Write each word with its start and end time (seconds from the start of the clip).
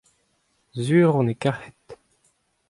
sur 0.83 1.09
on 1.19 1.29
e 1.33 1.35
karhed. 1.41 1.83